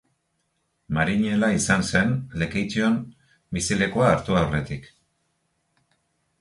Marinela 0.97 1.49
izan 1.57 1.85
zen, 1.91 2.15
Lekeition 2.45 2.97
bizilekua 3.59 4.11
hartu 4.17 4.41
aurretik. 4.43 4.93